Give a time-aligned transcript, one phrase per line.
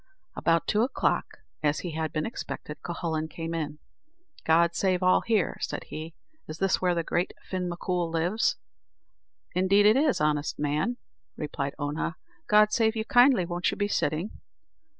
[0.35, 1.27] About two o'clock,
[1.61, 3.77] as he had been expected, Cuhullin came in.
[4.45, 6.15] "God save all here!" said he;
[6.47, 8.55] "is this where the great Fin M'Coul lives?"
[9.53, 10.97] "Indeed it is, honest man,"
[11.37, 12.15] replied Oonagh;
[12.49, 14.31] "God save you kindly won't you be sitting?"